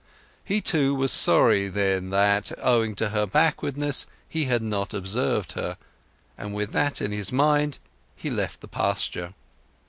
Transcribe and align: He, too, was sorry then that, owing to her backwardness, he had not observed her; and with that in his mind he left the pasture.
He, 0.43 0.61
too, 0.61 0.95
was 0.95 1.11
sorry 1.11 1.67
then 1.67 2.09
that, 2.09 2.51
owing 2.57 2.95
to 2.95 3.09
her 3.09 3.27
backwardness, 3.27 4.07
he 4.27 4.45
had 4.45 4.63
not 4.63 4.95
observed 4.95 5.51
her; 5.51 5.77
and 6.39 6.55
with 6.55 6.71
that 6.71 7.03
in 7.03 7.11
his 7.11 7.31
mind 7.31 7.77
he 8.15 8.31
left 8.31 8.61
the 8.61 8.67
pasture. 8.67 9.35